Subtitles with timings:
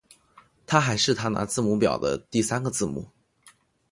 [0.65, 3.05] 它还是它拿字母表中的第三个字母。